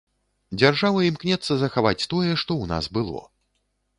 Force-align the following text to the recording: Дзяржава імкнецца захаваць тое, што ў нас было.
Дзяржава 0.59 1.03
імкнецца 1.09 1.57
захаваць 1.63 2.07
тое, 2.13 2.31
што 2.45 2.51
ў 2.61 2.65
нас 2.75 2.85
было. 2.99 3.21